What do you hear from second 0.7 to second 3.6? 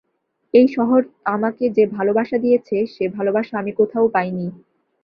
শহর আমাকে যে ভালোবাসা দিয়েছে, সে ভালোবাসা